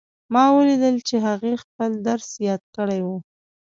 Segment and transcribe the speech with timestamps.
[0.33, 3.17] ما ولیدل چې هغې خپل درس یاد کړی وو